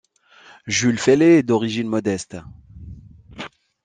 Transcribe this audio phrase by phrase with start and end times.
[0.65, 2.35] Jules Feller est d'origine modeste.